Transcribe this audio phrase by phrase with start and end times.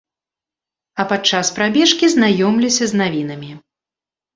[1.03, 3.51] А падчас прабежкі знаёмлюся з навінамі.